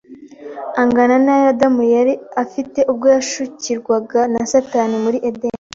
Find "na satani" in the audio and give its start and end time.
4.33-4.95